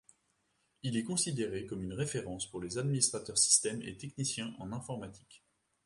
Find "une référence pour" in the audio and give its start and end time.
1.83-2.59